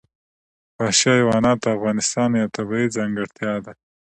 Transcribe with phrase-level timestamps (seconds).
[0.77, 3.73] وحشي حیوانات د افغانستان یوه طبیعي ځانګړتیا ده.